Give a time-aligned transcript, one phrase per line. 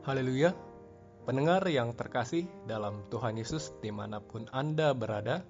[0.00, 0.56] Haleluya,
[1.28, 5.44] pendengar yang terkasih dalam Tuhan Yesus di mana pun Anda berada,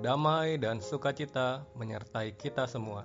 [0.00, 3.04] damai dan sukacita menyertai kita semua.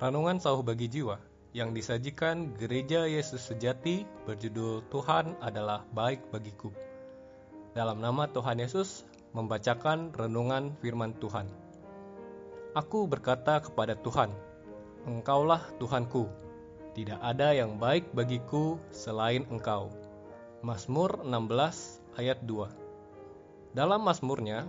[0.00, 1.20] Renungan Sauh Bagi Jiwa
[1.52, 6.72] yang disajikan Gereja Yesus Sejati berjudul Tuhan adalah baik bagiku.
[7.76, 9.04] Dalam nama Tuhan Yesus
[9.36, 11.44] membacakan renungan firman Tuhan.
[12.72, 14.32] Aku berkata kepada Tuhan,
[15.04, 16.24] Engkaulah Tuhanku,
[16.96, 20.05] tidak ada yang baik bagiku selain Engkau.
[20.64, 24.64] Mazmur 16 ayat 2 Dalam Mazmurnya,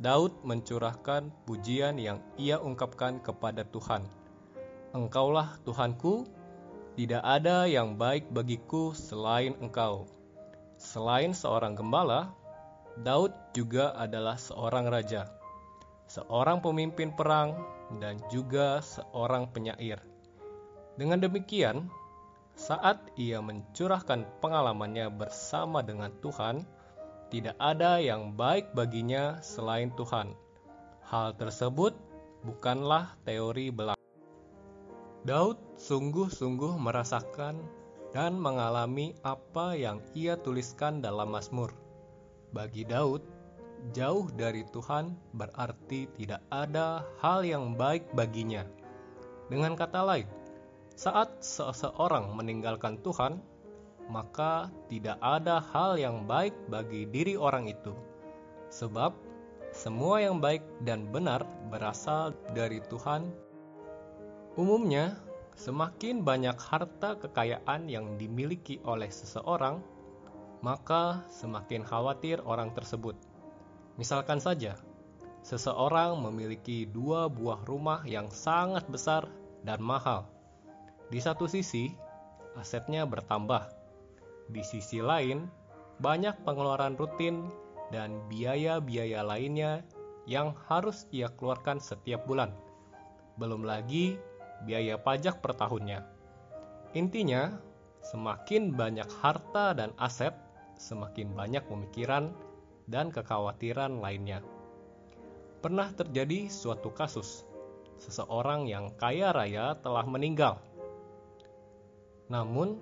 [0.00, 4.08] Daud mencurahkan pujian yang ia ungkapkan kepada Tuhan.
[4.96, 6.24] Engkaulah Tuhanku,
[6.96, 10.08] tidak ada yang baik bagiku selain Engkau.
[10.80, 12.32] Selain seorang gembala,
[12.96, 15.28] Daud juga adalah seorang raja,
[16.08, 17.52] seorang pemimpin perang,
[18.00, 20.00] dan juga seorang penyair.
[20.96, 21.92] Dengan demikian,
[22.58, 26.66] saat ia mencurahkan pengalamannya bersama dengan Tuhan,
[27.30, 30.34] tidak ada yang baik baginya selain Tuhan.
[31.06, 31.94] Hal tersebut
[32.42, 34.02] bukanlah teori belaka.
[35.22, 37.62] Daud sungguh-sungguh merasakan
[38.10, 41.70] dan mengalami apa yang ia tuliskan dalam Mazmur.
[42.50, 43.22] Bagi Daud,
[43.94, 48.66] jauh dari Tuhan berarti tidak ada hal yang baik baginya.
[49.46, 50.37] Dengan kata lain,
[50.98, 53.38] saat seseorang meninggalkan Tuhan,
[54.10, 57.94] maka tidak ada hal yang baik bagi diri orang itu,
[58.66, 59.14] sebab
[59.70, 63.30] semua yang baik dan benar berasal dari Tuhan.
[64.58, 65.14] Umumnya,
[65.54, 69.78] semakin banyak harta kekayaan yang dimiliki oleh seseorang,
[70.66, 73.14] maka semakin khawatir orang tersebut.
[74.02, 74.74] Misalkan saja,
[75.46, 79.30] seseorang memiliki dua buah rumah yang sangat besar
[79.62, 80.26] dan mahal
[81.08, 81.88] di satu sisi,
[82.60, 83.72] asetnya bertambah.
[84.52, 85.48] Di sisi lain,
[86.04, 87.48] banyak pengeluaran rutin
[87.88, 89.80] dan biaya-biaya lainnya
[90.28, 92.52] yang harus ia keluarkan setiap bulan.
[93.40, 94.20] Belum lagi
[94.68, 96.04] biaya pajak per tahunnya.
[96.92, 97.56] Intinya,
[98.04, 100.36] semakin banyak harta dan aset,
[100.76, 102.36] semakin banyak pemikiran
[102.84, 104.44] dan kekhawatiran lainnya.
[105.64, 107.48] Pernah terjadi suatu kasus,
[107.96, 110.67] seseorang yang kaya raya telah meninggal
[112.28, 112.76] namun,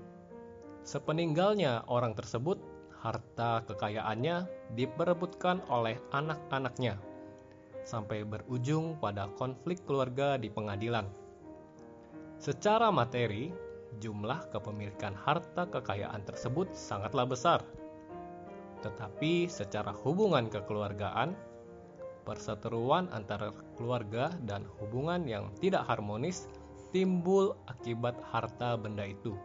[0.82, 2.58] sepeninggalnya orang tersebut,
[2.98, 6.98] harta kekayaannya diperebutkan oleh anak-anaknya
[7.86, 11.06] sampai berujung pada konflik keluarga di pengadilan.
[12.42, 13.54] Secara materi,
[14.02, 17.62] jumlah kepemilikan harta kekayaan tersebut sangatlah besar.
[18.82, 21.38] Tetapi secara hubungan kekeluargaan,
[22.26, 26.50] perseteruan antara keluarga dan hubungan yang tidak harmonis
[26.96, 29.36] timbul akibat harta benda itu.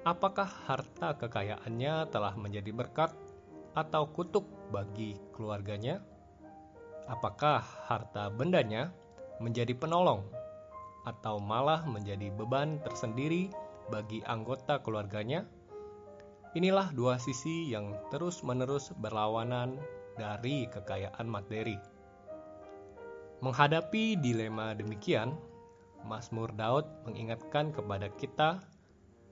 [0.00, 3.12] Apakah harta kekayaannya telah menjadi berkat
[3.76, 6.00] atau kutuk bagi keluarganya?
[7.04, 8.96] Apakah harta bendanya
[9.44, 10.24] menjadi penolong
[11.04, 13.52] atau malah menjadi beban tersendiri
[13.92, 15.44] bagi anggota keluarganya?
[16.56, 19.76] Inilah dua sisi yang terus-menerus berlawanan
[20.16, 21.76] dari kekayaan materi.
[23.44, 25.49] Menghadapi dilema demikian,
[26.04, 28.60] Mazmur Daud mengingatkan kepada kita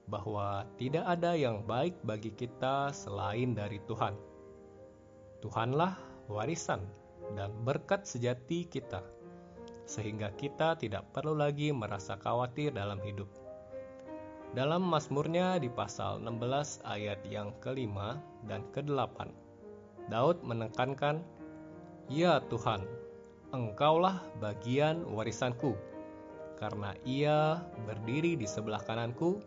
[0.08, 4.16] bahwa tidak ada yang baik bagi kita selain dari Tuhan.
[5.44, 6.00] Tuhanlah
[6.32, 6.82] warisan
[7.36, 9.04] dan berkat sejati kita,
[9.84, 13.28] sehingga kita tidak perlu lagi merasa khawatir dalam hidup.
[14.56, 18.16] Dalam Mazmurnya di pasal 16 ayat yang kelima
[18.48, 19.28] dan kedelapan,
[20.08, 21.20] Daud menekankan,
[22.08, 22.88] Ya Tuhan,
[23.52, 25.76] Engkaulah bagian warisanku,
[26.58, 29.38] karena ia berdiri di sebelah kananku,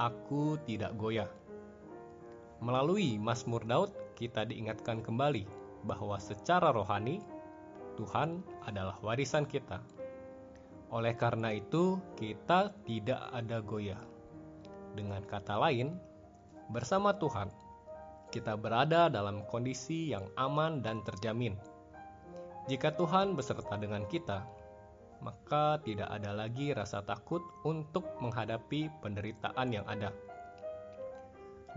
[0.00, 1.28] aku tidak goyah.
[2.64, 5.44] Melalui Mazmur Daud, kita diingatkan kembali
[5.84, 7.20] bahwa secara rohani,
[8.00, 9.84] Tuhan adalah warisan kita.
[10.88, 14.00] Oleh karena itu, kita tidak ada goyah.
[14.96, 16.00] Dengan kata lain,
[16.72, 17.52] bersama Tuhan,
[18.32, 21.54] kita berada dalam kondisi yang aman dan terjamin.
[22.66, 24.44] Jika Tuhan beserta dengan kita,
[25.20, 30.14] maka tidak ada lagi rasa takut untuk menghadapi penderitaan yang ada.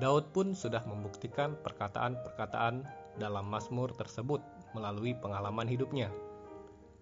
[0.01, 2.85] Daud pun sudah membuktikan perkataan-perkataan
[3.19, 4.39] dalam Mazmur tersebut
[4.73, 6.09] melalui pengalaman hidupnya.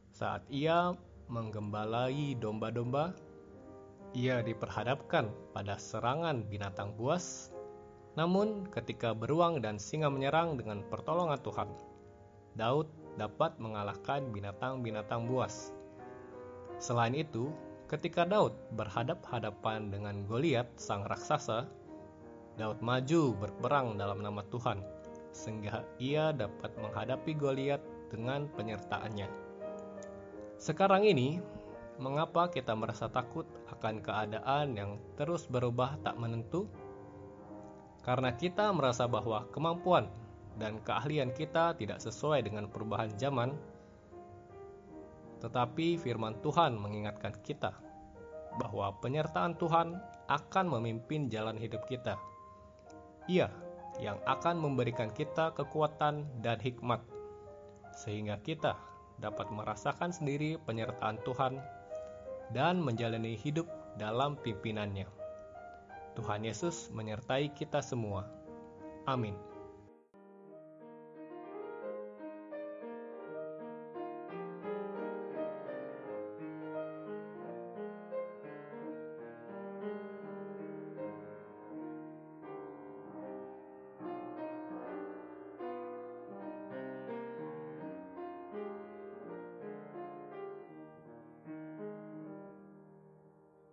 [0.10, 0.98] Saat ia
[1.30, 3.14] menggembalai domba-domba,
[4.18, 7.54] ia diperhadapkan pada serangan binatang buas.
[8.18, 11.70] Namun, ketika beruang dan singa menyerang dengan pertolongan Tuhan,
[12.58, 15.72] Daud dapat mengalahkan binatang-binatang buas.
[16.80, 17.52] Selain itu,
[17.92, 21.68] ketika Daud berhadap-hadapan dengan Goliat sang raksasa,
[22.56, 24.80] Daud maju berperang dalam nama Tuhan,
[25.36, 29.28] sehingga ia dapat menghadapi Goliat dengan penyertaannya.
[30.56, 31.40] Sekarang ini,
[32.00, 33.44] mengapa kita merasa takut
[33.76, 36.68] akan keadaan yang terus berubah tak menentu?
[38.08, 40.08] Karena kita merasa bahwa kemampuan
[40.56, 43.56] dan keahlian kita tidak sesuai dengan perubahan zaman,
[45.40, 47.76] tetapi firman Tuhan mengingatkan kita
[48.60, 49.96] bahwa penyertaan Tuhan
[50.28, 52.20] akan memimpin jalan hidup kita.
[53.32, 53.48] Ia
[54.00, 57.04] yang akan memberikan kita kekuatan dan hikmat,
[57.96, 58.80] sehingga kita
[59.20, 61.60] dapat merasakan sendiri penyertaan Tuhan
[62.56, 63.68] dan menjalani hidup
[64.00, 65.06] dalam pimpinannya.
[66.16, 68.28] Tuhan Yesus menyertai kita semua.
[69.08, 69.49] Amin.